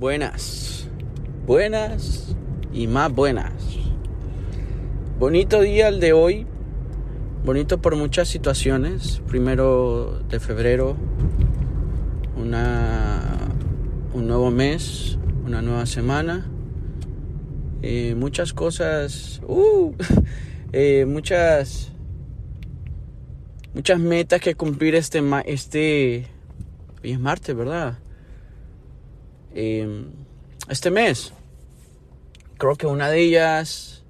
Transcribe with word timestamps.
Buenas, 0.00 0.88
buenas 1.46 2.34
y 2.72 2.86
más 2.86 3.12
buenas. 3.12 3.52
Bonito 5.18 5.60
día 5.60 5.88
el 5.88 6.00
de 6.00 6.14
hoy, 6.14 6.46
bonito 7.44 7.82
por 7.82 7.96
muchas 7.96 8.26
situaciones. 8.26 9.20
Primero 9.28 10.22
de 10.30 10.40
febrero, 10.40 10.96
una, 12.34 13.50
un 14.14 14.26
nuevo 14.26 14.50
mes, 14.50 15.18
una 15.44 15.60
nueva 15.60 15.84
semana. 15.84 16.46
Eh, 17.82 18.14
muchas 18.16 18.54
cosas, 18.54 19.42
uh, 19.46 19.92
eh, 20.72 21.04
muchas, 21.04 21.92
muchas 23.74 24.00
metas 24.00 24.40
que 24.40 24.54
cumplir 24.54 24.94
este, 24.94 25.22
este, 25.44 26.26
hoy 27.02 27.12
es 27.12 27.20
martes, 27.20 27.54
¿verdad? 27.54 27.98
Eh, 29.54 30.04
este 30.68 30.90
mes. 30.90 31.32
Creo 32.58 32.76
que 32.76 32.86
una 32.86 33.08
de 33.08 33.20
ellas 33.20 34.04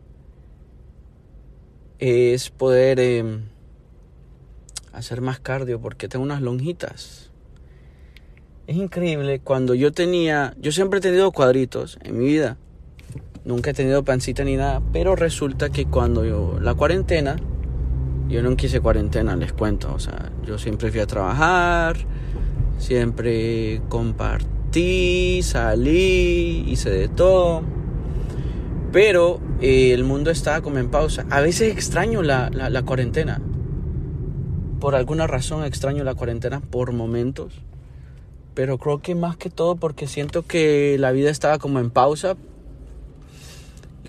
es 1.98 2.50
poder 2.50 2.98
eh, 2.98 3.24
hacer 4.92 5.20
más 5.20 5.38
cardio 5.40 5.80
porque 5.80 6.08
tengo 6.08 6.24
unas 6.24 6.42
lonjitas. 6.42 7.30
Es 8.66 8.76
increíble 8.76 9.40
cuando 9.40 9.74
yo 9.74 9.92
tenía, 9.92 10.54
yo 10.60 10.72
siempre 10.72 10.98
he 10.98 11.02
tenido 11.02 11.32
cuadritos 11.32 11.98
en 12.02 12.18
mi 12.18 12.26
vida. 12.26 12.56
Nunca 13.44 13.70
he 13.70 13.74
tenido 13.74 14.04
pancita 14.04 14.44
ni 14.44 14.56
nada, 14.56 14.82
pero 14.92 15.16
resulta 15.16 15.70
que 15.70 15.86
cuando 15.86 16.58
la 16.60 16.74
cuarentena, 16.74 17.36
yo 18.28 18.42
no 18.42 18.54
quise 18.56 18.80
cuarentena, 18.80 19.34
les 19.34 19.52
cuento, 19.52 19.92
o 19.92 19.98
sea, 19.98 20.30
yo 20.44 20.58
siempre 20.58 20.90
fui 20.90 21.00
a 21.00 21.06
trabajar, 21.06 21.96
siempre 22.78 23.82
compartí, 23.88 24.59
salí, 25.42 26.64
hice 26.68 26.90
de 26.90 27.08
todo. 27.08 27.62
Pero 28.92 29.40
eh, 29.60 29.92
el 29.92 30.04
mundo 30.04 30.30
estaba 30.30 30.60
como 30.62 30.78
en 30.78 30.90
pausa. 30.90 31.26
A 31.30 31.40
veces 31.40 31.72
extraño 31.72 32.22
la, 32.22 32.50
la, 32.50 32.82
cuarentena. 32.82 33.40
Por 34.80 34.94
alguna 34.94 35.26
razón 35.26 35.64
extraño 35.64 36.04
la 36.04 36.14
cuarentena 36.14 36.60
por 36.60 36.92
momentos. 36.92 37.52
Pero 38.54 38.78
creo 38.78 39.00
que 39.00 39.14
más 39.14 39.36
que 39.36 39.50
todo 39.50 39.76
porque 39.76 40.06
siento 40.06 40.42
que 40.42 40.96
la 40.98 41.12
vida 41.12 41.30
estaba 41.30 41.58
como 41.58 41.78
en 41.78 41.90
pausa. 41.90 42.36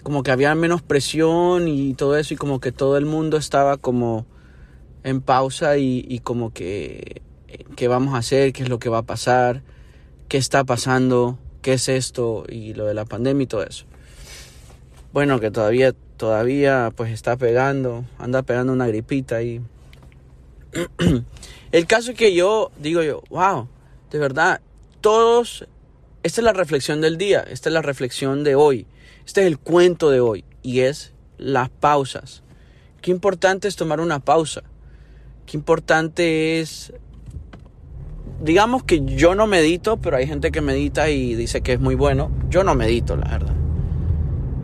Como 0.04 0.24
que 0.24 0.32
había 0.32 0.56
menos 0.56 0.82
presión 0.82 1.68
y 1.68 1.94
todo 1.94 2.18
eso. 2.18 2.34
Y 2.34 2.38
como 2.38 2.60
que 2.60 2.72
todo 2.72 2.98
el 2.98 3.06
mundo 3.06 3.38
estaba 3.38 3.78
como 3.78 4.26
en 5.04 5.22
pausa 5.22 5.78
y, 5.78 6.06
y 6.08 6.20
como 6.20 6.54
que 6.54 7.22
qué 7.76 7.88
vamos 7.88 8.16
a 8.16 8.18
hacer, 8.18 8.54
qué 8.54 8.64
es 8.64 8.70
lo 8.70 8.80
que 8.80 8.90
va 8.90 9.00
a 9.00 9.04
pasar, 9.04 9.64
qué 10.32 10.38
está 10.38 10.64
pasando, 10.64 11.38
qué 11.62 11.74
es 11.74 11.90
esto 11.90 12.46
y 12.48 12.74
lo 12.74 12.86
de 12.86 12.94
la 12.94 13.04
pandemia 13.04 13.44
y 13.44 13.48
todo 13.48 13.66
eso. 13.66 13.84
Bueno, 15.12 15.42
que 15.42 15.52
todavía, 15.52 15.94
todavía 16.16 16.94
pues 16.96 17.12
está 17.12 17.36
pegando, 17.36 18.06
anda 18.18 18.42
pegando 18.42 18.72
una 18.72 18.88
gripita 18.88 19.36
ahí. 19.36 19.60
El 21.74 21.86
caso 21.86 22.12
es 22.12 22.18
que 22.18 22.34
yo 22.34 22.72
digo 22.80 23.04
yo, 23.04 23.24
wow, 23.30 23.68
de 24.10 24.20
verdad, 24.20 24.62
todos, 25.02 25.68
esta 26.24 26.40
es 26.40 26.46
la 26.46 26.54
reflexión 26.54 27.02
del 27.02 27.18
día, 27.18 27.42
esta 27.42 27.68
es 27.68 27.74
la 27.74 27.82
reflexión 27.82 28.46
de 28.46 28.56
hoy, 28.56 28.88
este 29.26 29.42
es 29.42 29.48
el 29.48 29.60
cuento 29.60 30.12
de 30.12 30.22
hoy 30.22 30.46
y 30.64 30.80
es 30.80 31.12
las 31.40 31.70
pausas. 31.70 32.42
Qué 33.02 33.12
importante 33.12 33.68
es 33.68 33.76
tomar 33.76 34.00
una 34.00 34.20
pausa. 34.20 34.64
Qué 35.46 35.58
importante 35.58 36.62
es 36.62 36.94
digamos 38.42 38.84
que 38.84 39.04
yo 39.06 39.36
no 39.36 39.48
medito, 39.48 39.98
pero 39.98 40.18
hay 40.18 40.28
gente 40.28 40.52
que 40.52 40.62
medita 40.62 41.10
y 41.10 41.36
dice 41.36 41.62
que 41.62 41.74
es 41.74 41.80
muy 41.80 41.96
bueno. 41.96 42.32
Yo 42.50 42.64
no 42.64 42.76
medito, 42.76 43.16
la 43.16 43.30
verdad. 43.30 43.56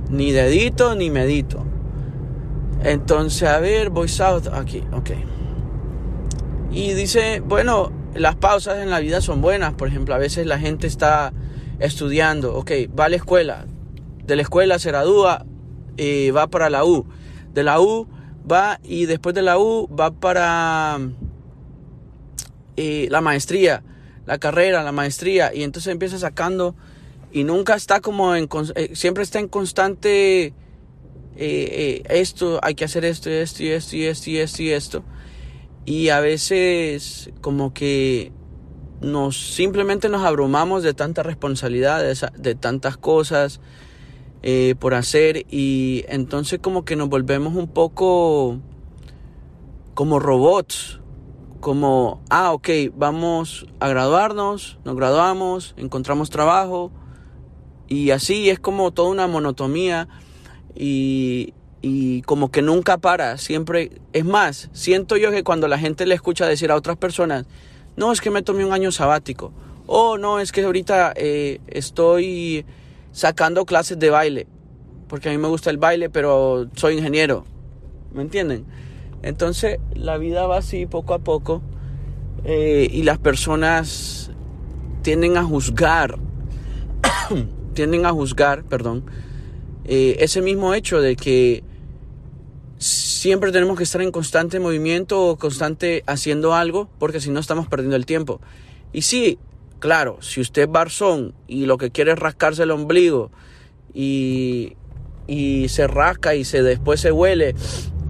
Ni 0.09 0.31
dedito 0.31 0.95
ni 0.95 1.09
medito. 1.09 1.63
Entonces, 2.83 3.47
a 3.47 3.59
ver, 3.59 3.89
voice 3.89 4.21
out 4.23 4.47
aquí, 4.47 4.83
ok. 4.91 5.11
Y 6.71 6.93
dice, 6.93 7.41
bueno, 7.45 7.91
las 8.13 8.35
pausas 8.35 8.79
en 8.79 8.89
la 8.89 8.99
vida 8.99 9.21
son 9.21 9.41
buenas. 9.41 9.73
Por 9.73 9.87
ejemplo, 9.87 10.15
a 10.15 10.17
veces 10.17 10.45
la 10.45 10.59
gente 10.59 10.87
está 10.87 11.33
estudiando, 11.79 12.55
ok, 12.55 12.71
va 12.97 13.05
a 13.05 13.09
la 13.09 13.15
escuela. 13.15 13.65
De 14.25 14.35
la 14.35 14.41
escuela 14.41 14.79
se 14.79 14.89
gradúa 14.89 15.45
y 15.97 16.31
va 16.31 16.47
para 16.47 16.69
la 16.69 16.83
U. 16.83 17.05
De 17.53 17.63
la 17.63 17.79
U 17.79 18.07
va 18.49 18.79
y 18.83 19.05
después 19.05 19.35
de 19.35 19.41
la 19.41 19.57
U 19.57 19.87
va 19.87 20.11
para 20.11 20.99
la 22.77 23.21
maestría, 23.21 23.83
la 24.25 24.37
carrera, 24.37 24.83
la 24.83 24.91
maestría, 24.91 25.53
y 25.53 25.63
entonces 25.63 25.91
empieza 25.91 26.19
sacando 26.19 26.75
y 27.31 27.43
nunca 27.43 27.75
está 27.75 27.99
como 27.99 28.35
en, 28.35 28.47
eh, 28.75 28.91
siempre 28.93 29.23
está 29.23 29.39
en 29.39 29.47
constante, 29.47 30.45
eh, 30.45 30.53
eh, 31.37 32.03
esto, 32.09 32.59
hay 32.63 32.75
que 32.75 32.85
hacer 32.85 33.05
esto, 33.05 33.29
esto, 33.29 33.63
y 33.63 33.69
esto, 33.69 33.95
y 33.95 34.05
esto, 34.05 34.29
y 34.29 34.37
esto, 34.37 34.63
y 34.63 34.69
esto. 34.69 35.03
Y 35.85 36.09
a 36.09 36.19
veces 36.19 37.31
como 37.41 37.73
que 37.73 38.31
nos 39.01 39.37
simplemente 39.37 40.09
nos 40.09 40.23
abrumamos 40.23 40.83
de 40.83 40.93
tanta 40.93 41.23
responsabilidad, 41.23 42.03
de, 42.37 42.55
tantas 42.55 42.97
cosas 42.97 43.61
por 44.79 44.93
hacer 44.93 45.45
y 45.49 46.05
entonces 46.07 46.59
como 46.59 46.85
que 46.85 46.95
nos 46.95 47.09
volvemos 47.09 47.55
un 47.55 47.67
poco 47.67 48.59
como 49.93 50.19
robots, 50.19 50.99
como, 51.59 52.21
ah, 52.29 52.53
ok, 52.53 52.69
vamos 52.95 53.67
a 53.79 53.87
graduarnos, 53.87 54.77
nos 54.85 54.95
graduamos, 54.95 55.73
encontramos 55.77 56.29
trabajo 56.29 56.91
y 57.87 58.11
así 58.11 58.49
es 58.49 58.59
como 58.59 58.91
toda 58.91 59.09
una 59.09 59.27
monotomía 59.27 60.07
y, 60.75 61.53
y 61.81 62.21
como 62.23 62.51
que 62.51 62.61
nunca 62.61 62.97
para, 62.97 63.37
siempre, 63.37 63.91
es 64.13 64.25
más, 64.25 64.69
siento 64.73 65.17
yo 65.17 65.31
que 65.31 65.43
cuando 65.43 65.67
la 65.67 65.79
gente 65.79 66.05
le 66.05 66.15
escucha 66.15 66.45
decir 66.45 66.71
a 66.71 66.75
otras 66.75 66.97
personas, 66.97 67.45
no, 67.95 68.11
es 68.11 68.21
que 68.21 68.29
me 68.29 68.43
tomé 68.43 68.65
un 68.65 68.73
año 68.73 68.91
sabático, 68.91 69.51
o 69.87 70.17
no, 70.17 70.39
es 70.39 70.51
que 70.51 70.63
ahorita 70.63 71.13
eh, 71.15 71.59
estoy 71.67 72.65
sacando 73.11 73.65
clases 73.65 73.97
de 73.97 74.09
baile, 74.09 74.47
porque 75.07 75.29
a 75.29 75.31
mí 75.31 75.37
me 75.37 75.47
gusta 75.47 75.69
el 75.69 75.77
baile, 75.77 76.09
pero 76.09 76.67
soy 76.75 76.97
ingeniero, 76.97 77.45
¿me 78.13 78.21
entienden? 78.21 78.65
Entonces 79.21 79.79
la 79.93 80.17
vida 80.17 80.47
va 80.47 80.57
así 80.57 80.85
poco 80.85 81.13
a 81.13 81.19
poco 81.19 81.61
eh, 82.43 82.87
y 82.91 83.03
las 83.03 83.17
personas 83.17 84.31
tienden 85.01 85.37
a 85.37 85.43
juzgar, 85.43 86.17
tienden 87.73 88.05
a 88.05 88.11
juzgar, 88.11 88.63
perdón, 88.63 89.05
eh, 89.85 90.17
ese 90.19 90.41
mismo 90.41 90.73
hecho 90.73 91.01
de 91.01 91.15
que 91.15 91.63
siempre 92.77 93.51
tenemos 93.51 93.77
que 93.77 93.83
estar 93.83 94.01
en 94.01 94.11
constante 94.11 94.59
movimiento 94.59 95.25
o 95.25 95.37
constante 95.37 96.03
haciendo 96.05 96.53
algo 96.53 96.89
porque 96.99 97.19
si 97.19 97.31
no 97.31 97.39
estamos 97.39 97.67
perdiendo 97.67 97.95
el 97.95 98.05
tiempo. 98.05 98.39
Y 98.93 99.01
sí, 99.01 99.39
claro, 99.79 100.19
si 100.21 100.41
usted 100.41 100.63
es 100.63 100.71
barzón 100.71 101.33
y 101.47 101.65
lo 101.65 101.77
que 101.77 101.91
quiere 101.91 102.11
es 102.11 102.19
rascarse 102.19 102.63
el 102.63 102.71
ombligo 102.71 103.31
y, 103.93 104.77
y 105.25 105.69
se 105.69 105.87
rasca 105.87 106.35
y 106.35 106.45
se 106.45 106.61
después 106.61 107.01
se 107.01 107.11
huele 107.11 107.55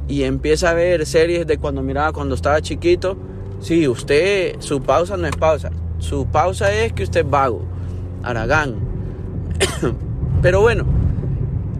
y 0.07 0.23
empieza 0.23 0.69
a 0.69 0.73
ver 0.73 1.05
series 1.05 1.45
de 1.45 1.57
cuando 1.57 1.81
miraba 1.81 2.13
cuando 2.13 2.35
estaba 2.35 2.61
chiquito, 2.61 3.17
sí, 3.59 3.87
usted, 3.87 4.55
su 4.59 4.81
pausa 4.81 5.17
no 5.17 5.27
es 5.27 5.35
pausa. 5.35 5.71
Su 5.99 6.27
pausa 6.27 6.71
es 6.71 6.93
que 6.93 7.03
usted 7.03 7.25
es 7.25 7.29
vago, 7.29 7.63
aragán. 8.23 8.75
Pero 10.41 10.61
bueno, 10.61 10.85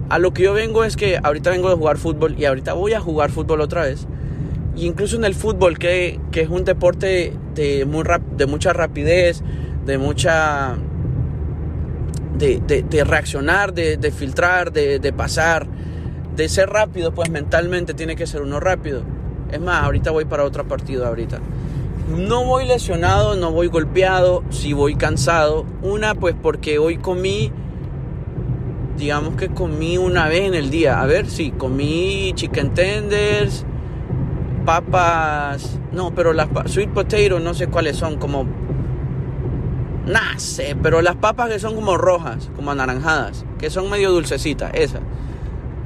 a 0.10 0.20
lo 0.20 0.34
que 0.34 0.44
yo 0.44 0.54
vengo 0.54 0.84
es 0.84 0.98
que 0.98 1.20
ahorita 1.22 1.52
vengo 1.52 1.70
de 1.70 1.76
jugar 1.76 1.98
fútbol 1.98 2.36
y 2.38 2.46
ahorita 2.46 2.74
voy 2.74 2.94
a 2.94 3.00
jugar 3.00 3.32
fútbol 3.32 3.62
otra 3.62 3.84
vez. 3.84 4.08
Y 4.76 4.86
incluso 4.86 5.16
en 5.16 5.26
el 5.26 5.34
fútbol, 5.34 5.80
que, 5.80 6.20
que 6.32 6.42
es 6.42 6.50
un 6.50 6.64
deporte 6.64 7.34
de, 7.56 7.86
muy 7.86 8.04
rap, 8.04 8.22
de 8.36 8.46
mucha 8.46 8.74
rapidez, 8.74 9.42
de 9.86 9.98
mucha... 9.98 10.76
De, 12.38 13.04
reaccionar, 13.04 13.74
de, 13.74 14.12
filtrar, 14.16 14.72
de 14.72 15.14
pasar, 15.14 15.68
de 16.38 16.48
ser 16.50 16.70
rápido, 16.70 17.14
pues 17.14 17.32
mentalmente 17.32 17.96
tiene 17.96 18.16
que 18.16 18.28
ser 18.28 18.44
uno 18.44 18.60
rápido. 18.60 19.02
Es 19.52 19.60
más, 19.60 19.84
ahorita 19.84 20.12
voy 20.12 20.26
para 20.26 20.44
otro 20.44 20.68
partido 20.68 21.06
ahorita. 21.06 21.40
No 22.08 22.46
voy 22.46 22.66
lesionado, 22.66 23.36
no 23.36 23.52
voy 23.52 23.68
golpeado, 23.68 24.44
sí 24.52 24.72
voy 24.72 24.96
cansado. 24.96 25.66
Una, 25.82 26.14
pues 26.14 26.36
porque 26.40 26.78
hoy 26.78 27.00
comí, 27.00 27.52
digamos 28.98 29.36
que 29.36 29.50
comí 29.50 29.98
una 29.98 30.28
vez 30.28 30.44
en 30.44 30.54
el 30.54 30.70
día. 30.70 31.02
A 31.02 31.08
ver, 31.08 31.28
sí, 31.28 31.52
comí 31.58 32.34
chicken 32.36 32.74
tenders, 32.76 33.66
papas, 34.64 35.80
no, 35.92 36.14
pero 36.14 36.34
las 36.34 36.50
sweet 36.66 36.92
potato, 36.92 37.40
no 37.40 37.56
sé 37.56 37.68
cuáles 37.68 37.98
son, 37.98 38.18
como, 38.18 38.44
no 40.06 40.20
sé, 40.40 40.78
pero 40.84 41.02
las 41.02 41.16
papas 41.16 41.50
que 41.50 41.58
son 41.58 41.74
como 41.74 41.98
rojas, 41.98 42.52
como 42.56 42.70
anaranjadas, 42.70 43.44
que 43.58 43.72
son 43.72 43.90
medio 43.90 44.12
dulcecitas, 44.12 44.72
esas. 44.76 45.02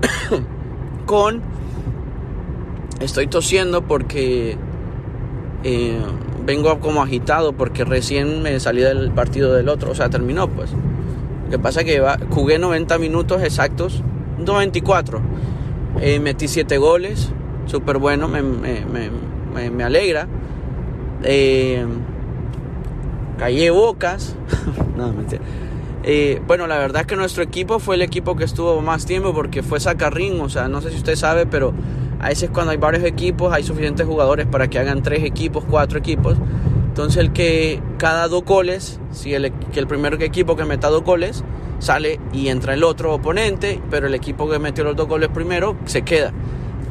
con 1.05 1.41
estoy 2.99 3.27
tosiendo 3.27 3.81
porque 3.81 4.57
eh, 5.63 5.99
vengo 6.45 6.79
como 6.79 7.01
agitado 7.01 7.53
porque 7.53 7.83
recién 7.83 8.41
me 8.41 8.59
salí 8.59 8.81
del 8.81 9.11
partido 9.11 9.53
del 9.53 9.69
otro, 9.69 9.91
o 9.91 9.95
sea, 9.95 10.09
terminó 10.09 10.47
pues. 10.47 10.71
Lo 11.45 11.57
que 11.57 11.59
pasa 11.59 11.81
es 11.81 11.85
que 11.85 12.01
jugué 12.29 12.59
90 12.59 12.97
minutos 12.97 13.43
exactos, 13.43 14.01
94. 14.39 15.19
Eh, 15.99 16.19
metí 16.19 16.47
7 16.47 16.77
goles, 16.77 17.31
súper 17.65 17.97
bueno, 17.97 18.29
me, 18.29 19.83
alegra. 19.83 20.27
Eh, 21.23 21.85
callé 23.37 23.69
bocas. 23.69 24.35
no, 24.97 25.11
mentira. 25.11 25.41
Eh, 26.03 26.41
bueno, 26.47 26.65
la 26.65 26.79
verdad 26.79 27.01
es 27.01 27.07
que 27.07 27.15
nuestro 27.15 27.43
equipo 27.43 27.79
fue 27.79 27.95
el 27.95 28.01
equipo 28.01 28.35
que 28.35 28.43
estuvo 28.43 28.81
más 28.81 29.05
tiempo 29.05 29.33
porque 29.33 29.61
fue 29.61 29.79
Sacarrín, 29.79 30.39
o 30.41 30.49
sea, 30.49 30.67
no 30.67 30.81
sé 30.81 30.89
si 30.89 30.97
usted 30.97 31.15
sabe, 31.15 31.45
pero 31.45 31.73
a 32.19 32.29
veces 32.29 32.49
cuando 32.51 32.71
hay 32.71 32.77
varios 32.77 33.03
equipos 33.03 33.53
hay 33.53 33.63
suficientes 33.63 34.05
jugadores 34.07 34.47
para 34.47 34.67
que 34.67 34.79
hagan 34.79 35.03
tres 35.03 35.23
equipos, 35.23 35.63
cuatro 35.69 35.99
equipos. 35.99 36.37
Entonces 36.87 37.17
el 37.17 37.31
que 37.31 37.81
cada 37.97 38.27
dos 38.27 38.43
goles, 38.43 38.99
si 39.11 39.33
el, 39.33 39.51
que 39.51 39.79
el 39.79 39.87
primer 39.87 40.21
equipo 40.23 40.55
que 40.55 40.65
meta 40.65 40.89
dos 40.89 41.03
goles, 41.03 41.43
sale 41.79 42.19
y 42.33 42.49
entra 42.49 42.73
el 42.73 42.83
otro 42.83 43.13
oponente, 43.13 43.79
pero 43.89 44.07
el 44.07 44.15
equipo 44.15 44.49
que 44.49 44.59
metió 44.59 44.83
los 44.83 44.95
dos 44.95 45.07
goles 45.07 45.29
primero 45.29 45.77
se 45.85 46.01
queda. 46.01 46.33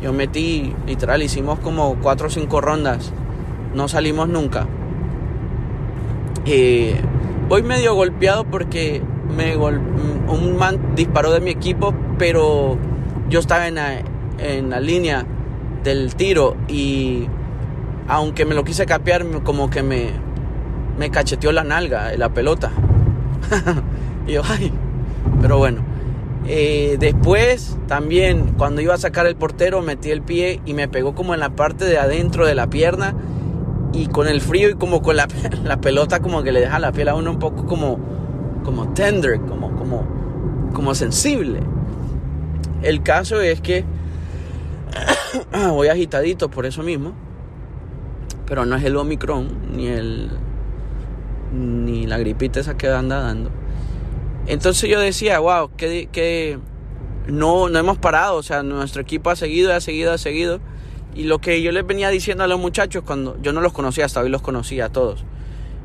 Yo 0.03 0.13
metí, 0.13 0.75
literal, 0.87 1.23
hicimos 1.23 1.59
como 1.59 1.97
cuatro 1.97 2.29
o 2.29 2.31
cinco 2.31 2.61
rondas, 2.61 3.13
no 3.75 3.89
salimos 3.89 4.29
nunca. 4.29 4.67
Eh, 6.47 6.99
voy 7.51 7.65
medio 7.65 7.95
golpeado 7.97 8.45
porque 8.45 9.03
me 9.37 9.57
un 9.57 10.57
man 10.57 10.95
disparó 10.95 11.33
de 11.33 11.41
mi 11.41 11.51
equipo, 11.51 11.93
pero 12.17 12.79
yo 13.29 13.41
estaba 13.41 13.67
en 13.67 13.75
la, 13.75 14.03
en 14.39 14.71
la 14.71 14.79
línea 14.79 15.27
del 15.83 16.15
tiro 16.15 16.57
y 16.69 17.27
aunque 18.07 18.45
me 18.45 18.55
lo 18.55 18.63
quise 18.63 18.87
capear, 18.87 19.27
como 19.43 19.69
que 19.69 19.83
me, 19.83 20.11
me 20.97 21.11
cacheteó 21.11 21.51
la 21.51 21.65
nalga, 21.65 22.17
la 22.17 22.29
pelota. 22.29 22.71
yo, 24.29 24.43
ay, 24.49 24.73
pero 25.43 25.59
bueno. 25.59 25.83
Eh, 26.47 26.99
después 27.01 27.79
también 27.89 28.55
cuando 28.59 28.81
iba 28.81 28.95
a 28.95 28.99
sacar 28.99 29.27
el 29.27 29.37
portero 29.37 29.83
metí 29.83 30.11
el 30.11 30.23
pie 30.23 30.61
y 30.65 30.73
me 30.73 30.89
pegó 30.89 31.15
como 31.15 31.35
en 31.35 31.41
la 31.41 31.51
parte 31.51 31.85
de 31.85 31.99
adentro 31.99 32.47
de 32.47 32.55
la 32.55 32.69
pierna 32.69 33.15
y 33.93 34.07
con 34.07 34.29
el 34.29 34.41
frío 34.41 34.71
y 34.71 34.75
como 34.75 35.03
con 35.03 35.17
la, 35.17 35.29
la, 35.65 35.81
pelota 35.81 36.21
como 36.21 36.43
que 36.43 36.53
le 36.53 36.61
deja 36.61 36.79
la 36.79 36.93
piel 36.93 37.09
a 37.09 37.15
uno 37.15 37.31
un 37.31 37.39
poco 37.39 37.67
como, 37.67 37.99
como 38.65 38.93
tender, 38.93 39.41
como, 39.41 39.75
como, 39.77 40.07
como 40.73 40.95
sensible. 40.95 41.61
El 42.83 43.03
caso 43.03 43.41
es 43.41 43.61
que 43.61 43.85
voy 45.71 45.89
agitadito 45.89 46.51
por 46.51 46.67
eso 46.67 46.83
mismo, 46.83 47.13
pero 48.47 48.65
no 48.67 48.77
es 48.77 48.85
el 48.85 48.97
Omicron 48.97 49.49
ni 49.75 49.87
el 49.87 50.31
ni 51.53 52.07
la 52.07 52.19
gripita 52.19 52.61
esa 52.61 52.77
que 52.77 52.89
anda 52.89 53.21
dando. 53.21 53.51
Entonces 54.47 54.89
yo 54.89 55.01
decía, 55.01 55.39
wow, 55.39 55.71
que, 55.77 56.09
que 56.11 56.59
no, 57.27 57.69
no 57.69 57.79
hemos 57.79 57.99
parado, 57.99 58.37
o 58.37 58.43
sea, 58.43 58.63
nuestro 58.63 59.03
equipo 59.03 59.31
ha 59.31 59.37
seguido, 59.37 59.73
ha 59.75 59.81
seguido, 59.81 60.13
ha 60.13 60.19
seguido. 60.19 60.61
Y 61.15 61.25
lo 61.25 61.41
que 61.41 61.61
yo 61.63 61.73
les 61.73 61.87
venía 61.87 62.09
diciendo 62.09 62.45
a 62.45 62.47
los 62.47 62.61
muchachos 62.61 63.03
cuando 63.05 63.37
yo 63.43 63.53
no 63.53 63.61
los 63.61 63.73
conocía, 63.73 64.05
hasta 64.05 64.21
hoy 64.21 64.29
los 64.29 64.43
conocía 64.43 64.87
a 64.87 64.89
todos. 64.91 65.25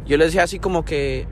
Yo 0.06 0.18
les 0.18 0.27
decía 0.27 0.44
así 0.44 0.60
como 0.60 0.86
que, 0.86 1.27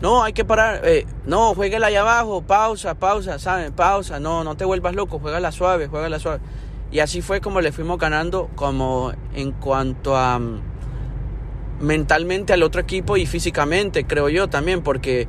no, 0.00 0.24
hay 0.24 0.32
que 0.32 0.44
parar, 0.44 0.80
eh, 0.84 1.06
no, 1.26 1.54
jueguela 1.54 1.88
allá 1.88 2.00
abajo, 2.00 2.42
pausa, 2.42 2.94
pausa, 2.94 3.38
¿saben? 3.38 3.72
Pausa, 3.72 4.18
no, 4.18 4.44
no 4.44 4.56
te 4.56 4.64
vuelvas 4.64 4.94
loco, 4.94 5.20
la 5.28 5.52
suave, 5.52 5.88
la 6.08 6.18
suave. 6.18 6.40
Y 6.90 7.00
así 7.00 7.22
fue 7.22 7.40
como 7.40 7.60
le 7.60 7.72
fuimos 7.72 7.98
ganando 7.98 8.48
como 8.54 9.12
en 9.34 9.52
cuanto 9.52 10.16
a 10.16 10.38
mm, 10.38 10.60
mentalmente 11.80 12.52
al 12.52 12.62
otro 12.62 12.80
equipo 12.80 13.16
y 13.16 13.26
físicamente, 13.26 14.06
creo 14.06 14.28
yo 14.28 14.48
también, 14.48 14.82
porque 14.82 15.28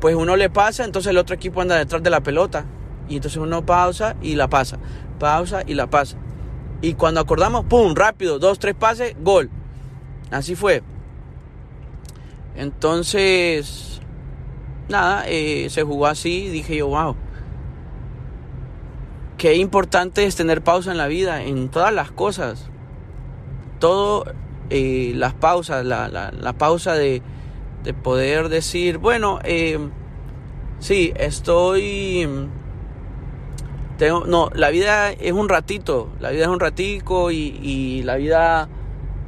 pues 0.00 0.14
uno 0.16 0.36
le 0.36 0.50
pasa, 0.50 0.84
entonces 0.84 1.10
el 1.10 1.18
otro 1.18 1.34
equipo 1.34 1.60
anda 1.60 1.76
detrás 1.76 2.02
de 2.02 2.10
la 2.10 2.20
pelota. 2.20 2.66
Y 3.08 3.16
entonces 3.16 3.38
uno 3.38 3.64
pausa 3.64 4.16
y 4.22 4.34
la 4.34 4.48
pasa, 4.48 4.78
pausa 5.18 5.62
y 5.66 5.74
la 5.74 5.88
pasa. 5.88 6.18
Y 6.84 6.92
cuando 6.92 7.18
acordamos, 7.18 7.64
¡pum! 7.64 7.94
Rápido, 7.94 8.38
dos, 8.38 8.58
tres 8.58 8.74
pases, 8.74 9.16
gol. 9.18 9.48
Así 10.30 10.54
fue. 10.54 10.82
Entonces, 12.56 14.02
nada, 14.90 15.24
eh, 15.26 15.68
se 15.70 15.82
jugó 15.82 16.06
así. 16.06 16.50
Dije 16.50 16.76
yo, 16.76 16.88
wow. 16.88 17.16
Qué 19.38 19.54
importante 19.54 20.26
es 20.26 20.36
tener 20.36 20.62
pausa 20.62 20.90
en 20.90 20.98
la 20.98 21.06
vida, 21.06 21.42
en 21.42 21.70
todas 21.70 21.94
las 21.94 22.10
cosas. 22.10 22.66
Todo, 23.78 24.26
eh, 24.68 25.12
las 25.14 25.32
pausas, 25.32 25.86
la, 25.86 26.10
la, 26.10 26.52
pausa 26.52 26.92
de, 26.92 27.22
de, 27.82 27.94
poder 27.94 28.50
decir, 28.50 28.98
bueno, 28.98 29.38
eh, 29.42 29.78
sí, 30.80 31.14
estoy 31.16 32.28
no, 34.26 34.50
la 34.54 34.70
vida 34.70 35.12
es 35.12 35.32
un 35.32 35.48
ratito, 35.48 36.10
la 36.20 36.30
vida 36.30 36.42
es 36.42 36.48
un 36.48 36.60
ratico 36.60 37.30
y, 37.30 38.02
la 38.04 38.16
vida 38.16 38.68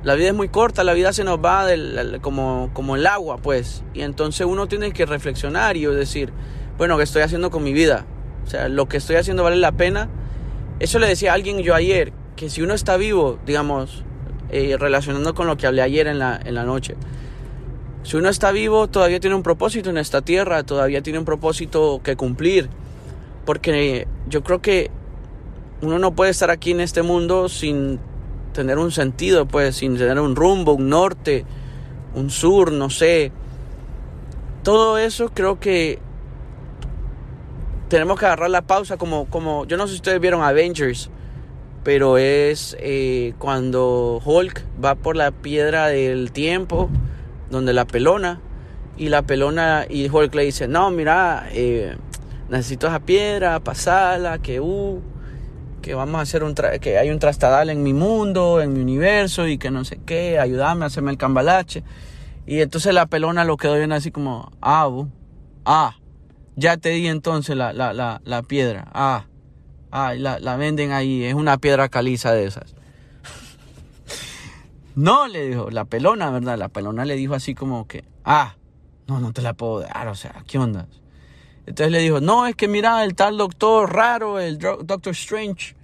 la 0.03 0.15
vida 0.15 0.29
es 0.29 0.35
muy 0.35 0.49
corta, 0.49 0.85
la 0.85 0.93
vida 0.93 1.13
se 1.13 1.25
nos 1.25 1.39
va 1.39 1.67
como, 2.21 2.71
como 2.73 2.95
el 2.95 3.07
agua, 3.07 3.39
pues. 3.39 3.83
Y 3.93 4.03
entonces 4.03 4.47
uno 4.47 4.69
tiene 4.69 4.93
que 4.93 5.05
reflexionar 5.05 5.77
y 5.77 5.85
decir, 5.87 6.33
bueno, 6.79 6.97
¿qué 6.97 7.03
estoy 7.03 7.23
haciendo 7.23 7.51
con 7.51 7.65
mi 7.65 7.73
vida? 7.73 8.07
O 8.45 8.49
sea, 8.49 8.69
lo 8.69 8.87
que 8.87 8.99
estoy 8.99 9.17
haciendo 9.17 9.43
vale 9.43 9.57
la 9.57 9.73
pena. 9.73 10.09
Eso 10.79 10.99
le 10.99 11.09
decía 11.09 11.33
a 11.33 11.35
alguien 11.35 11.59
yo 11.59 11.75
ayer, 11.75 12.13
que 12.37 12.51
si 12.51 12.63
uno 12.63 12.75
está 12.75 12.97
vivo, 12.97 13.39
digamos, 13.47 14.05
eh, 14.51 14.77
relacionando 14.79 15.35
con 15.35 15.49
lo 15.49 15.57
que 15.57 15.67
hablé 15.67 15.83
ayer 15.83 16.07
en 16.07 16.19
la, 16.21 16.39
en 16.45 16.55
la 16.55 16.65
noche, 16.65 16.95
si 18.05 18.17
uno 18.17 18.29
está 18.29 18.53
vivo, 18.53 18.87
todavía 18.87 19.19
tiene 19.19 19.35
un 19.35 19.43
propósito 19.43 19.91
en 19.91 19.99
esta 19.99 20.23
tierra, 20.23 20.63
todavía 20.63 21.03
tiene 21.03 21.19
un 21.19 21.25
propósito 21.25 22.01
que 22.05 22.15
cumplir. 22.15 22.69
Porque 23.47 24.07
yo 24.29 24.43
creo 24.43 24.61
que 24.61 24.91
uno 25.81 25.99
no 25.99 26.15
puede 26.15 26.31
estar 26.31 26.51
aquí 26.51 26.73
en 26.73 26.81
este 26.81 27.03
mundo 27.03 27.49
sin 27.49 27.99
tener 28.53 28.79
un 28.79 28.91
sentido, 28.93 29.47
pues, 29.47 29.77
sin 29.77 29.97
tener 29.97 30.19
un 30.21 30.37
rumbo, 30.37 30.73
un 30.73 30.91
norte, 30.91 31.47
un 32.15 32.29
sur, 32.29 32.73
no 32.73 32.91
sé. 32.91 33.33
Todo 34.63 34.99
eso 34.99 35.31
creo 35.33 35.61
que 35.61 36.01
tenemos 37.89 38.19
que 38.19 38.27
agarrar 38.27 38.51
la 38.51 38.63
pausa 38.63 38.97
como, 38.97 39.27
como 39.27 39.65
yo 39.67 39.77
no 39.77 39.87
sé 39.87 39.93
si 39.93 39.97
ustedes 39.97 40.21
vieron 40.21 40.43
Avengers, 40.43 41.11
pero 41.85 42.19
es 42.19 42.77
eh, 42.81 43.35
cuando 43.39 44.21
Hulk 44.25 44.65
va 44.85 44.97
por 44.97 45.15
la 45.17 45.31
piedra 45.31 45.87
del 45.87 46.33
tiempo, 46.33 46.91
donde 47.51 47.73
la 47.73 47.87
pelona, 47.87 48.41
y 48.97 49.09
la 49.09 49.23
pelona, 49.23 49.87
y 49.89 50.09
Hulk 50.09 50.35
le 50.35 50.45
dice, 50.45 50.67
no, 50.67 50.91
mira, 50.91 51.49
eh, 51.53 51.97
necesito 52.49 52.87
esa 52.87 53.01
piedra, 53.01 53.61
pasarla, 53.61 54.39
que 54.39 54.61
uh, 54.61 55.03
que 55.87 55.95
vamos 55.95 56.19
a 56.19 56.23
hacer 56.23 56.43
un 56.43 56.55
que 56.81 56.99
hay 56.99 57.11
un 57.11 57.21
trastadal 57.21 57.71
en 57.71 57.85
mi 57.85 57.93
mundo, 57.93 58.61
en 58.61 58.73
mi 58.73 58.81
universo 58.81 59.47
y 59.47 59.57
que 59.57 59.71
no 59.71 59.85
sé 59.85 60.01
qué, 60.05 60.39
ayúdame 60.41 60.85
a 60.85 60.87
hacerme 60.89 61.13
el 61.13 61.17
cambalache. 61.17 61.85
Y 62.45 62.61
entonces 62.61 62.93
la 62.93 63.07
pelona 63.07 63.45
lo 63.45 63.57
quedó 63.57 63.77
bien 63.77 63.93
así 63.93 64.11
como, 64.11 64.51
ah, 64.61 64.91
ah, 65.65 65.97
ya 66.57 66.77
te 66.77 66.91
di 66.91 67.07
entonces 67.07 67.57
la, 67.57 67.73
la, 67.73 67.93
la, 67.93 68.21
la 68.25 68.43
piedra, 68.43 68.89
ah, 68.95 69.27
ah, 69.93 70.15
la, 70.15 70.41
la 70.41 70.57
venden 70.57 70.91
ahí, 70.91 71.23
es 71.23 71.35
una 71.35 71.59
piedra 71.59 71.89
caliza 71.89 72.33
de 72.33 72.47
esas. 72.47 72.75
no, 74.97 75.29
le 75.29 75.49
dijo, 75.49 75.71
la 75.71 75.85
pelona, 75.85 76.31
¿verdad? 76.31 76.59
La 76.59 76.69
pelona 76.69 77.05
le 77.05 77.15
dijo 77.15 77.35
así 77.35 77.55
como 77.55 77.87
que, 77.87 78.05
ah, 78.25 78.57
no, 79.07 79.21
no 79.21 79.33
te 79.33 79.43
la 79.43 79.55
puedo 79.55 79.81
dar, 79.81 80.09
o 80.09 80.17
sea, 80.17 80.43
¿qué 80.49 80.59
onda? 80.59 80.89
Entonces 81.67 81.91
le 81.91 81.99
dijo, 81.99 82.21
no, 82.21 82.47
es 82.47 82.55
que 82.55 82.69
mira, 82.69 83.05
el 83.05 83.15
tal 83.15 83.37
doctor 83.37 83.93
raro, 83.93 84.39
el 84.39 84.59
Doctor 84.59 85.13
Strange, 85.13 85.75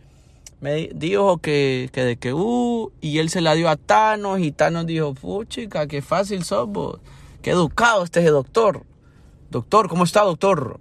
me 0.61 0.91
dijo 0.95 1.39
que, 1.39 1.91
que 1.93 2.05
de 2.05 2.17
que, 2.17 2.33
uh, 2.33 2.93
y 3.01 3.19
él 3.19 3.31
se 3.31 3.41
la 3.41 3.55
dio 3.55 3.69
a 3.69 3.77
Thanos 3.77 4.39
y 4.39 4.53
Thanos 4.53 4.87
dijo, 4.87 5.13
chica, 5.45 5.89
qué 5.89 6.01
fácil 6.01 6.45
somos, 6.45 7.01
qué 7.43 7.51
educado 7.51 8.05
este 8.05 8.23
doctor. 8.23 8.85
Doctor, 9.51 9.89
¿cómo 9.89 10.05
está, 10.05 10.23
doctor? 10.23 10.79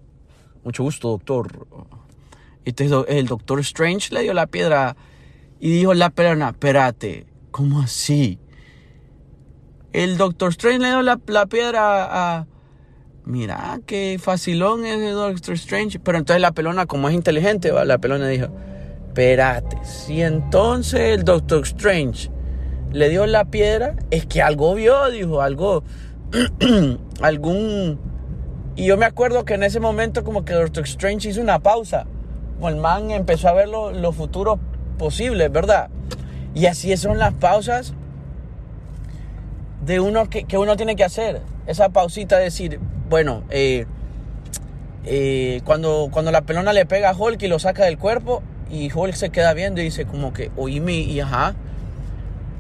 Mucho 0.64 0.84
gusto, 0.84 1.10
doctor. 1.10 1.68
Entonces 2.64 3.06
el 3.10 3.26
Doctor 3.26 3.60
Strange 3.62 4.14
le 4.14 4.22
dio 4.22 4.34
la 4.36 4.46
piedra 4.46 4.96
y 5.60 5.72
dijo 5.72 5.96
la 5.96 6.12
perna, 6.12 6.50
espérate, 6.50 7.26
¿cómo 7.50 7.82
así? 7.82 8.38
El 9.94 10.18
Doctor 10.18 10.52
Strange 10.52 10.80
le 10.80 10.88
dio 10.90 11.02
la, 11.02 11.20
la 11.26 11.48
piedra 11.48 12.38
a, 12.38 12.48
mira, 13.26 13.80
qué 13.86 14.18
facilón 14.22 14.86
es 14.86 14.98
el 14.98 15.14
Doctor 15.14 15.56
Strange. 15.56 16.00
Pero 16.00 16.18
entonces 16.18 16.42
la 16.42 16.52
pelona, 16.52 16.86
como 16.86 17.10
es 17.10 17.16
inteligente, 17.16 17.72
la 17.86 17.98
pelona 17.98 18.28
dijo, 18.28 18.48
espérate, 19.08 19.78
si 19.84 20.22
entonces 20.22 21.02
el 21.02 21.24
Doctor 21.24 21.64
Strange 21.64 22.30
le 22.92 23.10
dio 23.10 23.26
la 23.26 23.46
piedra, 23.46 23.96
es 24.10 24.26
que 24.26 24.42
algo 24.42 24.76
vio, 24.76 25.10
dijo, 25.10 25.42
algo, 25.42 25.84
algún... 27.22 28.00
Y 28.76 28.86
yo 28.86 28.98
me 28.98 29.06
acuerdo 29.06 29.44
que 29.44 29.56
en 29.56 29.64
ese 29.64 29.80
momento 29.80 30.24
como 30.24 30.46
que 30.46 30.54
Doctor 30.54 30.86
Strange 30.86 31.30
hizo 31.30 31.42
una 31.42 31.60
pausa. 31.60 32.06
Como 32.56 32.70
el 32.70 32.78
man 32.78 33.12
empezó 33.12 33.50
a 33.50 33.54
ver 33.54 33.68
los 33.68 34.16
futuros 34.16 34.60
posibles, 34.98 35.52
¿verdad? 35.52 35.90
Y 36.54 36.68
así 36.68 36.96
son 36.96 37.18
las 37.18 37.34
pausas 37.34 37.94
de 39.86 40.00
uno 40.00 40.30
que, 40.30 40.46
que 40.46 40.58
uno 40.58 40.78
tiene 40.78 40.96
que 40.96 41.04
hacer. 41.04 41.42
Esa 41.66 41.90
pausita 41.90 42.38
de 42.38 42.46
decir, 42.46 42.80
bueno, 43.12 43.44
eh, 43.50 43.88
eh, 45.04 45.60
cuando, 45.66 46.08
cuando 46.14 46.32
la 46.32 46.44
pelona 46.44 46.72
le 46.72 46.86
pega 46.86 47.10
a 47.10 47.14
Hulk 47.14 47.44
y 47.44 47.50
lo 47.50 47.60
saca 47.60 47.84
del 47.84 47.98
cuerpo, 47.98 48.42
y 48.72 48.90
Hulk 48.90 49.16
se 49.16 49.32
queda 49.32 49.54
viendo 49.54 49.82
y 49.82 49.84
dice 49.84 50.06
como 50.06 50.32
que, 50.32 50.50
oíme, 50.56 50.94
y 50.94 51.20
ajá, 51.20 51.54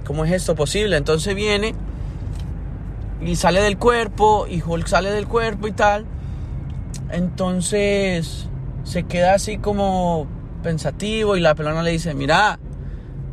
¿cómo 0.05 0.25
es 0.25 0.31
esto 0.33 0.53
posible? 0.53 0.97
Entonces 0.97 1.35
viene 1.35 1.73
y 3.21 3.37
sale 3.37 3.61
del 3.61 3.77
cuerpo, 3.77 4.45
y 4.45 4.61
Hulk 4.61 4.87
sale 4.87 5.11
del 5.11 5.25
cuerpo 5.25 5.69
y 5.69 5.71
tal. 5.71 6.05
Entonces 7.11 8.49
se 8.83 9.03
queda 9.03 9.35
así 9.35 9.57
como 9.57 10.27
pensativo 10.63 11.37
y 11.37 11.39
la 11.39 11.55
pelona 11.55 11.81
le 11.81 11.91
dice, 11.91 12.13
mira, 12.13 12.59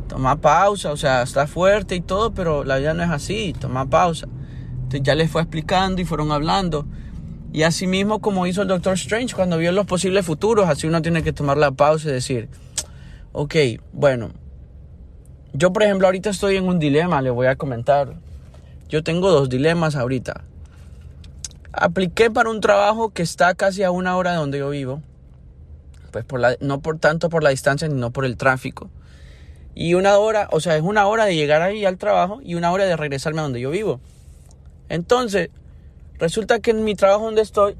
toma 0.07 0.37
pausa, 0.37 0.93
o 0.93 0.97
sea, 0.97 1.23
está 1.23 1.47
fuerte 1.47 1.95
y 1.95 2.01
todo, 2.01 2.33
pero 2.33 2.63
la 2.63 2.77
vida 2.77 2.93
no 2.93 3.03
es 3.03 3.09
así, 3.09 3.53
toma 3.59 3.89
pausa. 3.89 4.29
Entonces 4.89 5.01
ya 5.03 5.15
les 5.15 5.29
fue 5.29 5.41
explicando 5.41 6.01
y 6.01 6.05
fueron 6.05 6.31
hablando. 6.31 6.87
Y 7.51 7.63
así 7.63 7.87
mismo 7.87 8.19
como 8.19 8.45
hizo 8.45 8.61
el 8.61 8.67
Doctor 8.67 8.93
Strange 8.93 9.35
cuando 9.35 9.57
vio 9.57 9.71
los 9.71 9.85
posibles 9.85 10.25
futuros, 10.25 10.69
así 10.69 10.87
uno 10.87 11.01
tiene 11.01 11.23
que 11.23 11.33
tomar 11.33 11.57
la 11.57 11.71
pausa 11.71 12.09
y 12.09 12.11
decir, 12.11 12.47
ok, 13.31 13.55
bueno, 13.91 14.31
yo 15.53 15.73
por 15.73 15.83
ejemplo 15.83 16.07
ahorita 16.07 16.29
estoy 16.29 16.57
en 16.57 16.65
un 16.65 16.77
dilema, 16.77 17.21
le 17.21 17.31
voy 17.31 17.47
a 17.47 17.55
comentar. 17.55 18.13
Yo 18.87 19.03
tengo 19.03 19.31
dos 19.31 19.49
dilemas 19.49 19.95
ahorita. 19.95 20.43
Apliqué 21.71 22.31
para 22.31 22.49
un 22.49 22.61
trabajo 22.61 23.09
que 23.09 23.23
está 23.23 23.53
casi 23.55 23.83
a 23.83 23.91
una 23.91 24.15
hora 24.17 24.31
de 24.31 24.37
donde 24.37 24.59
yo 24.59 24.69
vivo. 24.69 25.01
Pues 26.11 26.25
por 26.25 26.39
la, 26.39 26.55
no 26.59 26.81
por 26.81 26.99
tanto 26.99 27.29
por 27.29 27.43
la 27.43 27.51
distancia, 27.51 27.87
sino 27.87 28.11
por 28.11 28.25
el 28.25 28.37
tráfico. 28.37 28.89
Y 29.75 29.93
una 29.93 30.17
hora, 30.17 30.49
o 30.51 30.59
sea, 30.59 30.75
es 30.75 30.81
una 30.81 31.07
hora 31.07 31.25
de 31.25 31.35
llegar 31.35 31.61
ahí 31.61 31.85
al 31.85 31.97
trabajo 31.97 32.41
y 32.43 32.55
una 32.55 32.71
hora 32.71 32.85
de 32.85 32.97
regresarme 32.97 33.39
a 33.39 33.43
donde 33.43 33.61
yo 33.61 33.69
vivo. 33.69 34.01
Entonces, 34.89 35.49
resulta 36.19 36.59
que 36.59 36.71
en 36.71 36.83
mi 36.83 36.95
trabajo 36.95 37.25
donde 37.25 37.41
estoy, 37.41 37.75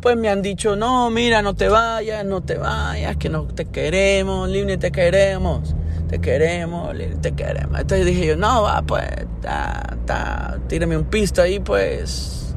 pues 0.00 0.16
me 0.16 0.28
han 0.28 0.42
dicho, 0.42 0.76
no, 0.76 1.10
mira, 1.10 1.42
no 1.42 1.54
te 1.54 1.68
vayas, 1.68 2.24
no 2.24 2.42
te 2.42 2.56
vayas, 2.56 3.16
que 3.16 3.28
no 3.28 3.44
te 3.44 3.66
queremos, 3.66 4.48
Livni, 4.48 4.76
te 4.76 4.90
queremos, 4.92 5.74
te 6.08 6.20
queremos, 6.20 6.94
Livni, 6.94 7.16
te 7.20 7.32
queremos. 7.32 7.80
Entonces 7.80 8.06
dije 8.06 8.26
yo, 8.26 8.36
no, 8.36 8.62
va, 8.62 8.82
pues, 8.82 9.08
ta, 9.40 9.96
ta, 10.04 10.58
tírame 10.68 10.96
un 10.96 11.04
pisto 11.04 11.40
ahí, 11.42 11.60
pues, 11.60 12.54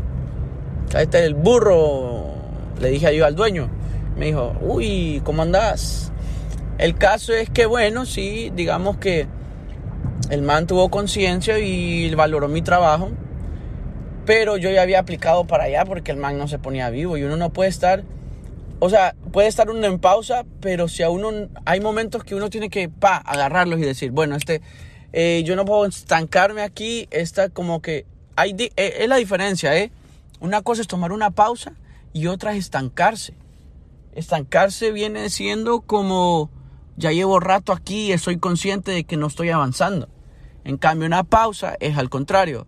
ahí 0.94 1.04
está 1.04 1.20
el 1.20 1.36
burro, 1.36 2.34
le 2.80 2.90
dije 2.90 3.16
yo 3.16 3.26
al 3.26 3.36
dueño. 3.36 3.70
Me 4.18 4.28
dijo, 4.28 4.56
uy, 4.62 5.22
¿cómo 5.24 5.42
andás? 5.42 6.12
El 6.78 6.96
caso 6.96 7.34
es 7.34 7.50
que, 7.50 7.66
bueno, 7.66 8.06
sí, 8.06 8.52
digamos 8.56 8.98
que 8.98 9.28
el 10.30 10.42
man 10.42 10.68
tuvo 10.68 10.90
conciencia 10.90 11.60
y 11.60 12.14
valoró 12.16 12.48
mi 12.48 12.62
trabajo. 12.62 13.10
Pero 14.26 14.58
yo 14.58 14.72
ya 14.72 14.82
había 14.82 15.00
aplicado 15.00 15.46
para 15.46 15.66
allá 15.66 15.86
porque 15.86 16.12
el 16.12 16.18
man 16.18 16.38
no 16.38 16.48
se 16.48 16.60
ponía 16.60 16.90
vivo 16.90 17.18
y 17.18 17.24
uno 17.24 17.38
no 17.38 17.52
puede 17.52 17.70
estar, 17.70 18.04
o 18.80 18.90
sea, 18.90 19.16
puede 19.32 19.48
estar 19.48 19.70
uno 19.70 19.86
en 19.86 20.00
pausa, 20.00 20.46
pero 20.62 20.88
si 20.88 21.04
a 21.04 21.10
uno, 21.10 21.50
hay 21.66 21.80
momentos 21.80 22.24
que 22.24 22.36
uno 22.36 22.50
tiene 22.50 22.70
que, 22.70 22.90
pa, 22.90 23.18
agarrarlos 23.18 23.80
y 23.80 23.84
decir, 23.84 24.12
bueno, 24.12 24.36
este, 24.36 24.62
eh, 25.14 25.44
yo 25.46 25.56
no 25.56 25.66
puedo 25.66 25.86
estancarme 25.86 26.62
aquí, 26.62 27.08
esta 27.12 27.50
como 27.50 27.82
que, 27.82 28.06
hay, 28.36 28.56
eh, 28.60 28.72
es 29.00 29.08
la 29.08 29.16
diferencia, 29.16 29.78
¿eh? 29.78 29.92
Una 30.40 30.62
cosa 30.62 30.82
es 30.82 30.88
tomar 30.88 31.12
una 31.12 31.32
pausa 31.32 31.74
y 32.12 32.28
otra 32.28 32.54
es 32.54 32.60
estancarse. 32.60 33.34
Estancarse 34.14 34.92
viene 34.92 35.30
siendo 35.30 35.82
como 35.82 36.50
ya 36.98 37.12
llevo 37.12 37.40
rato 37.40 37.74
aquí 37.74 38.12
y 38.12 38.18
soy 38.18 38.38
consciente 38.38 38.92
de 38.92 39.04
que 39.04 39.18
no 39.18 39.28
estoy 39.28 39.50
avanzando. 39.50 40.10
En 40.64 40.78
cambio, 40.78 41.08
una 41.08 41.24
pausa 41.24 41.76
es 41.80 41.98
al 41.98 42.10
contrario. 42.10 42.68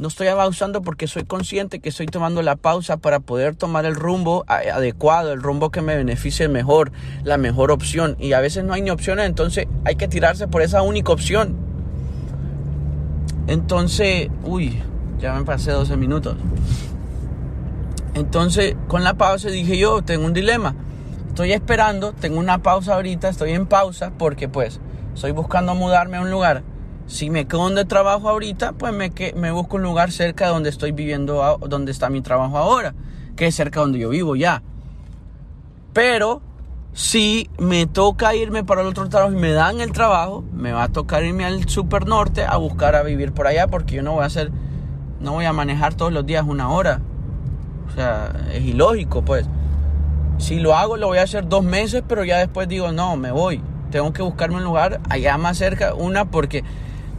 No 0.00 0.08
estoy 0.08 0.28
avanzando 0.28 0.82
porque 0.82 1.06
soy 1.06 1.24
consciente 1.24 1.78
que 1.78 1.90
estoy 1.90 2.06
tomando 2.06 2.42
la 2.42 2.56
pausa 2.56 2.96
para 2.96 3.20
poder 3.20 3.54
tomar 3.54 3.84
el 3.84 3.94
rumbo 3.94 4.44
adecuado, 4.48 5.32
el 5.32 5.42
rumbo 5.42 5.70
que 5.70 5.82
me 5.82 5.94
beneficie 5.94 6.48
mejor, 6.48 6.90
la 7.22 7.36
mejor 7.36 7.70
opción. 7.70 8.16
Y 8.18 8.32
a 8.32 8.40
veces 8.40 8.64
no 8.64 8.72
hay 8.72 8.82
ni 8.82 8.90
opciones, 8.90 9.26
entonces 9.26 9.66
hay 9.84 9.96
que 9.96 10.08
tirarse 10.08 10.48
por 10.48 10.62
esa 10.62 10.82
única 10.82 11.12
opción. 11.12 11.54
Entonces, 13.46 14.28
uy, 14.42 14.82
ya 15.20 15.34
me 15.34 15.44
pasé 15.44 15.70
12 15.70 15.96
minutos. 15.96 16.36
Entonces, 18.14 18.74
con 18.88 19.04
la 19.04 19.14
pausa 19.14 19.50
dije 19.50 19.78
yo, 19.78 20.02
tengo 20.02 20.24
un 20.24 20.32
dilema 20.32 20.74
estoy 21.40 21.52
esperando, 21.52 22.12
tengo 22.12 22.38
una 22.38 22.58
pausa 22.58 22.96
ahorita, 22.96 23.28
estoy 23.28 23.52
en 23.52 23.66
pausa 23.66 24.12
porque 24.18 24.48
pues 24.48 24.80
estoy 25.14 25.30
buscando 25.30 25.74
mudarme 25.74 26.18
a 26.18 26.20
un 26.20 26.30
lugar. 26.30 26.62
Si 27.10 27.28
me 27.28 27.48
quedo 27.48 27.64
donde 27.64 27.84
trabajo 27.84 28.28
ahorita, 28.28 28.70
pues 28.70 28.94
me, 28.94 29.12
me 29.34 29.50
busco 29.50 29.76
un 29.76 29.82
lugar 29.82 30.12
cerca 30.12 30.46
de 30.46 30.52
donde 30.52 30.70
estoy 30.70 30.92
viviendo, 30.92 31.58
donde 31.68 31.90
está 31.90 32.08
mi 32.08 32.20
trabajo 32.20 32.56
ahora, 32.56 32.94
que 33.34 33.48
es 33.48 33.54
cerca 33.56 33.80
de 33.80 33.86
donde 33.86 33.98
yo 33.98 34.10
vivo 34.10 34.36
ya. 34.36 34.62
Pero 35.92 36.40
si 36.92 37.50
me 37.58 37.86
toca 37.86 38.36
irme 38.36 38.62
para 38.62 38.82
el 38.82 38.86
otro 38.86 39.08
trabajo 39.08 39.32
y 39.32 39.40
me 39.40 39.50
dan 39.50 39.80
el 39.80 39.90
trabajo, 39.90 40.44
me 40.52 40.70
va 40.70 40.84
a 40.84 40.88
tocar 40.88 41.24
irme 41.24 41.44
al 41.44 41.68
super 41.68 42.06
norte 42.06 42.44
a 42.44 42.56
buscar 42.58 42.94
a 42.94 43.02
vivir 43.02 43.32
por 43.32 43.48
allá 43.48 43.66
porque 43.66 43.96
yo 43.96 44.04
no 44.04 44.12
voy 44.12 44.22
a 44.22 44.26
hacer, 44.26 44.52
no 45.20 45.32
voy 45.32 45.46
a 45.46 45.52
manejar 45.52 45.94
todos 45.94 46.12
los 46.12 46.24
días 46.24 46.44
una 46.46 46.70
hora. 46.70 47.00
O 47.90 47.92
sea, 47.92 48.32
es 48.52 48.62
ilógico 48.62 49.22
pues. 49.24 49.46
Si 50.38 50.60
lo 50.60 50.76
hago, 50.76 50.96
lo 50.96 51.08
voy 51.08 51.18
a 51.18 51.22
hacer 51.22 51.48
dos 51.48 51.64
meses, 51.64 52.04
pero 52.06 52.22
ya 52.22 52.38
después 52.38 52.68
digo, 52.68 52.92
no, 52.92 53.16
me 53.16 53.32
voy. 53.32 53.60
Tengo 53.90 54.12
que 54.12 54.22
buscarme 54.22 54.58
un 54.58 54.64
lugar 54.64 55.00
allá 55.08 55.36
más 55.38 55.58
cerca. 55.58 55.92
Una, 55.94 56.30
porque 56.30 56.62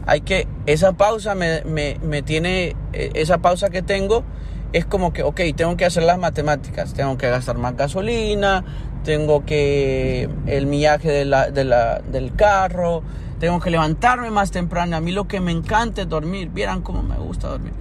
hay 0.06 0.22
que, 0.22 0.46
esa 0.66 0.92
pausa 0.92 1.34
me, 1.34 1.62
me, 1.64 2.22
tiene, 2.22 2.76
e, 2.92 3.10
esa 3.14 3.38
pausa 3.38 3.70
que 3.70 3.82
tengo 3.82 4.24
es 4.72 4.84
como 4.84 5.12
que, 5.12 5.22
ok, 5.22 5.40
tengo 5.54 5.76
que 5.76 5.84
hacer 5.84 6.02
las 6.02 6.18
matemáticas. 6.18 6.94
Tengo 6.94 7.18
que 7.18 7.28
gastar 7.28 7.58
más 7.58 7.76
gasolina, 7.76 8.64
tengo 9.04 9.44
que, 9.44 10.28
el 10.46 10.66
millaje 10.66 11.10
de 11.10 11.24
la, 11.24 11.50
de 11.50 11.64
la, 11.64 12.00
del 12.00 12.34
carro, 12.34 13.02
tengo 13.38 13.60
que 13.60 13.70
levantarme 13.70 14.30
más 14.30 14.50
temprano. 14.50 14.96
A 14.96 15.00
mí 15.00 15.12
lo 15.12 15.28
que 15.28 15.40
me 15.40 15.52
encanta 15.52 16.02
es 16.02 16.08
dormir. 16.08 16.50
Vieran 16.50 16.82
cómo 16.82 17.02
me 17.02 17.16
gusta 17.16 17.48
dormir. 17.48 17.72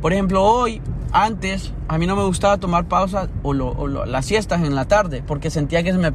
Por 0.00 0.14
ejemplo, 0.14 0.42
hoy, 0.42 0.80
antes, 1.12 1.72
a 1.88 1.98
mí 1.98 2.06
no 2.06 2.16
me 2.16 2.24
gustaba 2.24 2.56
tomar 2.56 2.86
pausas 2.86 3.28
o, 3.42 3.52
las 3.52 4.24
siestas 4.24 4.62
en 4.62 4.74
la 4.74 4.86
tarde 4.86 5.22
porque 5.26 5.50
sentía 5.50 5.82
que, 5.82 5.92
me 5.92 6.12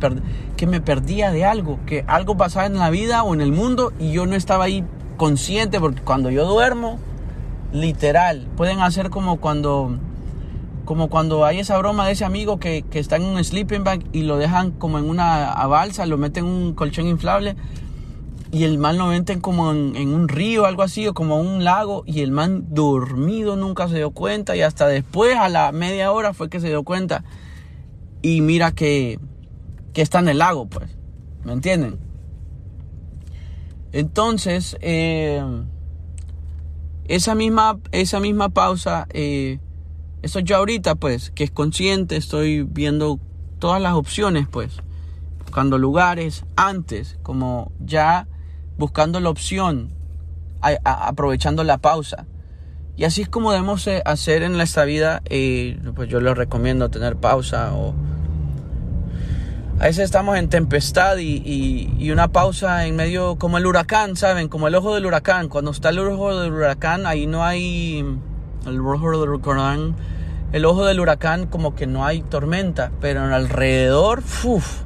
que 0.56 0.66
me 0.66 0.82
perdía 0.82 1.32
de 1.32 1.46
algo, 1.46 1.80
que 1.86 2.04
algo 2.08 2.36
pasaba 2.36 2.66
en 2.66 2.78
la 2.78 2.90
vida 2.90 3.24
o 3.24 3.34
en 3.36 3.42
el 3.42 3.52
mundo 3.52 3.94
y 4.00 4.12
yo 4.12 4.26
no 4.26 4.36
estaba 4.36 4.64
ahí 4.64 4.84
consciente 5.16 5.80
porque 5.80 6.02
cuando 6.02 6.30
yo 6.30 6.46
duermo, 6.46 7.00
literal, 7.72 8.48
pueden 8.56 8.82
hacer 8.82 9.10
como 9.10 9.38
cuando, 9.40 9.98
como 10.86 11.10
cuando 11.10 11.46
hay 11.46 11.60
esa 11.60 11.78
broma 11.78 12.06
de 12.06 12.14
ese 12.14 12.26
amigo 12.26 12.60
que, 12.60 12.84
que 12.84 13.00
está 13.00 13.18
en 13.18 13.24
un 13.24 13.44
sleeping 13.44 13.84
bag 13.84 14.04
y 14.12 14.24
lo 14.24 14.38
dejan 14.38 14.72
como 14.72 15.00
en 15.00 15.10
una 15.10 15.54
balsa, 15.68 16.06
lo 16.06 16.18
meten 16.18 16.46
en 16.46 16.52
un 16.52 16.74
colchón 16.74 17.08
inflable 17.08 17.56
y 18.56 18.64
el 18.64 18.78
man 18.78 18.98
lo 18.98 19.08
meten 19.08 19.42
como 19.42 19.72
en, 19.72 20.14
un 20.14 20.30
río, 20.30 20.66
algo 20.66 20.82
así, 20.82 21.06
o 21.08 21.14
como 21.14 21.42
un 21.42 21.66
lago, 21.66 22.04
y 22.06 22.22
el 22.22 22.32
man 22.32 22.68
dormido 22.70 23.58
nunca 23.58 23.90
se 23.90 23.96
dio 23.96 24.12
cuenta, 24.12 24.56
y 24.56 24.62
hasta 24.62 24.88
después, 24.88 25.36
a 25.36 25.50
la 25.50 25.74
media 25.74 26.14
hora, 26.14 26.34
fue 26.34 26.50
que 26.50 26.62
se 26.62 26.68
dio 26.68 26.84
cuenta. 26.84 27.26
Y 28.22 28.40
mira 28.40 28.72
que, 28.72 29.20
que 29.92 30.02
está 30.02 30.20
en 30.20 30.30
el 30.30 30.38
lago, 30.38 30.68
pues. 30.68 30.90
¿Me 31.44 31.52
entienden? 31.52 32.00
Entonces, 33.96 34.76
eh, 34.82 35.42
esa, 37.06 37.34
misma, 37.34 37.80
esa 37.94 38.20
misma 38.20 38.50
pausa, 38.50 39.08
eh, 39.14 39.60
eso 40.22 40.42
yo 40.42 40.58
ahorita, 40.58 40.96
pues, 40.96 41.32
que 41.32 41.46
es 41.46 41.52
consciente, 41.52 42.18
estoy 42.18 42.64
viendo 42.64 43.22
todas 43.58 43.82
las 43.82 43.94
opciones, 43.94 44.50
pues, 44.52 44.82
buscando 45.40 45.78
lugares 45.78 46.44
antes, 46.58 47.18
como 47.24 47.72
ya 47.80 48.28
buscando 48.78 49.22
la 49.22 49.30
opción, 49.30 49.94
aprovechando 50.84 51.64
la 51.64 51.78
pausa. 51.78 52.28
Y 52.98 53.06
así 53.06 53.22
es 53.22 53.30
como 53.30 53.54
debemos 53.54 53.88
eh, 53.88 54.02
hacer 54.04 54.44
en 54.44 54.58
nuestra 54.58 54.84
vida. 54.84 55.22
Eh, 55.30 55.80
pues 55.96 56.10
yo 56.10 56.20
les 56.20 56.36
recomiendo 56.36 56.90
tener 56.90 57.16
pausa 57.16 57.74
o 57.74 57.96
a 59.78 59.86
veces 59.86 60.06
estamos 60.06 60.38
en 60.38 60.48
tempestad 60.48 61.18
y, 61.18 62.10
una 62.10 62.30
pausa 62.30 62.86
en 62.86 62.96
medio, 62.96 63.36
como 63.36 63.58
el 63.58 63.66
huracán, 63.66 64.16
¿saben? 64.16 64.48
Como 64.48 64.70
el 64.70 64.76
ojo 64.76 64.96
del 64.96 65.06
huracán. 65.06 65.50
Cuando 65.50 65.72
está 65.72 65.90
el 65.90 66.00
ojo 66.00 66.40
del 66.40 66.54
huracán, 66.54 67.06
ahí 67.06 67.28
no 67.28 67.44
hay. 67.44 68.06
El 68.66 68.80
ojo 68.80 69.20
del 69.20 69.30
huracán. 69.30 69.96
El 70.54 70.64
ojo 70.64 70.86
del 70.86 71.02
huracán, 71.02 71.48
como 71.48 71.76
que 71.76 71.88
no 71.88 72.06
hay 72.06 72.22
tormenta, 72.22 72.92
pero 73.02 73.22
alrededor, 73.24 74.24
uff, 74.46 74.84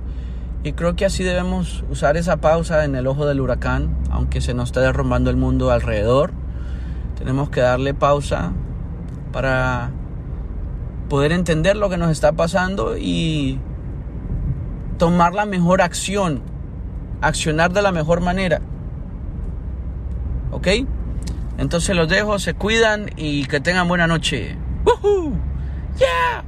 y 0.64 0.72
creo 0.72 0.96
que 0.96 1.06
así 1.06 1.24
debemos 1.24 1.84
usar 1.92 2.18
esa 2.18 2.38
pausa 2.38 2.84
en 2.84 2.96
el 2.96 3.06
ojo 3.06 3.28
del 3.28 3.40
huracán, 3.40 3.96
aunque 4.10 4.42
se 4.42 4.56
nos 4.56 4.70
esté 4.70 4.80
derrumbando 4.80 5.30
el 5.30 5.38
mundo 5.38 5.70
alrededor. 5.70 6.32
Tenemos 7.20 7.52
que 7.52 7.62
darle 7.62 7.94
pausa 7.94 8.54
para 9.32 9.92
poder 11.08 11.32
entender 11.32 11.76
lo 11.76 11.90
que 11.90 11.98
nos 11.98 12.10
está 12.10 12.32
pasando 12.32 12.98
y 12.98 13.60
tomar 15.00 15.34
la 15.34 15.46
mejor 15.46 15.82
acción, 15.82 16.44
accionar 17.22 17.74
de 17.74 17.82
la 17.82 17.92
mejor 17.92 18.22
manera. 18.22 18.62
¿Ok? 20.52 20.68
Entonces 21.58 21.96
los 21.96 22.08
dejo, 22.08 22.38
se 22.38 22.54
cuidan 22.54 23.10
y 23.18 23.46
que 23.46 23.60
tengan 23.60 23.88
buena 23.88 24.06
noche. 24.06 24.56
¡Woohoo! 24.86 25.34
¡Yeah! 25.98 26.44